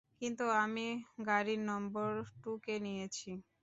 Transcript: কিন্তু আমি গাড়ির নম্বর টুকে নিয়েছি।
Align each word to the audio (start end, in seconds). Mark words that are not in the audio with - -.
কিন্তু 0.19 0.45
আমি 0.63 0.87
গাড়ির 1.27 1.61
নম্বর 1.69 2.09
টুকে 2.41 2.75
নিয়েছি। 2.85 3.31